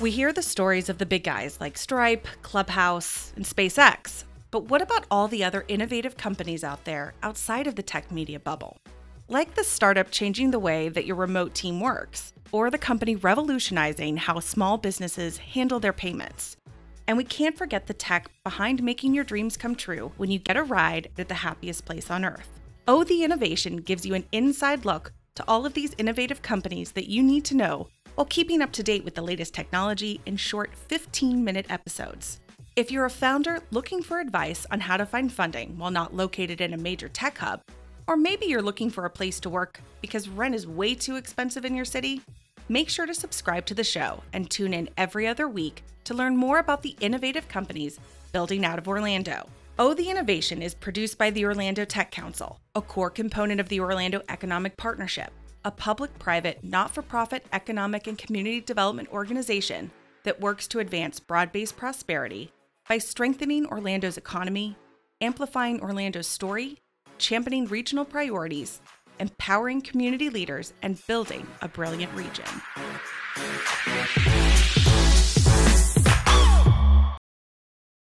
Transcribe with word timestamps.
We 0.00 0.12
hear 0.12 0.32
the 0.32 0.42
stories 0.42 0.88
of 0.88 0.98
the 0.98 1.06
big 1.06 1.24
guys 1.24 1.60
like 1.60 1.76
Stripe, 1.76 2.28
Clubhouse, 2.42 3.32
and 3.34 3.44
SpaceX. 3.44 4.22
But 4.52 4.66
what 4.66 4.80
about 4.80 5.06
all 5.10 5.26
the 5.26 5.42
other 5.42 5.64
innovative 5.66 6.16
companies 6.16 6.62
out 6.62 6.84
there 6.84 7.14
outside 7.24 7.66
of 7.66 7.74
the 7.74 7.82
tech 7.82 8.12
media 8.12 8.38
bubble? 8.38 8.78
Like 9.26 9.56
the 9.56 9.64
startup 9.64 10.12
changing 10.12 10.52
the 10.52 10.60
way 10.60 10.88
that 10.88 11.04
your 11.04 11.16
remote 11.16 11.52
team 11.52 11.80
works, 11.80 12.32
or 12.52 12.70
the 12.70 12.78
company 12.78 13.16
revolutionizing 13.16 14.18
how 14.18 14.38
small 14.38 14.78
businesses 14.78 15.38
handle 15.38 15.80
their 15.80 15.92
payments. 15.92 16.56
And 17.08 17.16
we 17.16 17.24
can't 17.24 17.58
forget 17.58 17.88
the 17.88 17.92
tech 17.92 18.30
behind 18.44 18.84
making 18.84 19.14
your 19.14 19.24
dreams 19.24 19.56
come 19.56 19.74
true 19.74 20.12
when 20.16 20.30
you 20.30 20.38
get 20.38 20.56
a 20.56 20.62
ride 20.62 21.10
at 21.18 21.26
the 21.26 21.34
happiest 21.34 21.86
place 21.86 22.08
on 22.08 22.24
earth. 22.24 22.60
Oh, 22.86 23.02
the 23.02 23.24
Innovation 23.24 23.78
gives 23.78 24.06
you 24.06 24.14
an 24.14 24.26
inside 24.30 24.84
look 24.84 25.12
to 25.34 25.44
all 25.48 25.66
of 25.66 25.74
these 25.74 25.94
innovative 25.98 26.42
companies 26.42 26.92
that 26.92 27.08
you 27.08 27.22
need 27.22 27.44
to 27.46 27.56
know 27.56 27.88
while 28.18 28.24
keeping 28.24 28.60
up 28.60 28.72
to 28.72 28.82
date 28.82 29.04
with 29.04 29.14
the 29.14 29.22
latest 29.22 29.54
technology 29.54 30.20
in 30.26 30.36
short 30.36 30.74
15 30.74 31.44
minute 31.44 31.66
episodes. 31.68 32.40
If 32.74 32.90
you're 32.90 33.04
a 33.04 33.10
founder 33.10 33.60
looking 33.70 34.02
for 34.02 34.18
advice 34.18 34.66
on 34.72 34.80
how 34.80 34.96
to 34.96 35.06
find 35.06 35.32
funding 35.32 35.78
while 35.78 35.92
not 35.92 36.16
located 36.16 36.60
in 36.60 36.74
a 36.74 36.78
major 36.78 37.08
tech 37.08 37.38
hub, 37.38 37.62
or 38.08 38.16
maybe 38.16 38.46
you're 38.46 38.60
looking 38.60 38.90
for 38.90 39.04
a 39.04 39.10
place 39.10 39.38
to 39.38 39.48
work 39.48 39.80
because 40.00 40.28
rent 40.28 40.56
is 40.56 40.66
way 40.66 40.96
too 40.96 41.14
expensive 41.14 41.64
in 41.64 41.76
your 41.76 41.84
city, 41.84 42.20
make 42.68 42.88
sure 42.88 43.06
to 43.06 43.14
subscribe 43.14 43.64
to 43.66 43.74
the 43.74 43.84
show 43.84 44.20
and 44.32 44.50
tune 44.50 44.74
in 44.74 44.88
every 44.96 45.28
other 45.28 45.46
week 45.46 45.84
to 46.02 46.12
learn 46.12 46.36
more 46.36 46.58
about 46.58 46.82
the 46.82 46.96
innovative 47.00 47.46
companies 47.46 48.00
building 48.32 48.64
out 48.64 48.80
of 48.80 48.88
Orlando. 48.88 49.48
Oh, 49.78 49.94
the 49.94 50.10
Innovation 50.10 50.60
is 50.60 50.74
produced 50.74 51.18
by 51.18 51.30
the 51.30 51.44
Orlando 51.44 51.84
Tech 51.84 52.10
Council, 52.10 52.58
a 52.74 52.82
core 52.82 53.10
component 53.10 53.60
of 53.60 53.68
the 53.68 53.78
Orlando 53.78 54.22
Economic 54.28 54.76
Partnership, 54.76 55.30
a 55.64 55.70
public 55.70 56.18
private, 56.18 56.62
not 56.62 56.92
for 56.92 57.02
profit 57.02 57.44
economic 57.52 58.06
and 58.06 58.16
community 58.16 58.60
development 58.60 59.08
organization 59.12 59.90
that 60.24 60.40
works 60.40 60.66
to 60.68 60.78
advance 60.78 61.20
broad 61.20 61.52
based 61.52 61.76
prosperity 61.76 62.52
by 62.88 62.98
strengthening 62.98 63.66
Orlando's 63.66 64.16
economy, 64.16 64.76
amplifying 65.20 65.80
Orlando's 65.80 66.26
story, 66.26 66.78
championing 67.18 67.66
regional 67.66 68.04
priorities, 68.04 68.80
empowering 69.18 69.80
community 69.80 70.30
leaders, 70.30 70.72
and 70.82 71.04
building 71.06 71.46
a 71.60 71.68
brilliant 71.68 72.12
region. 72.14 72.46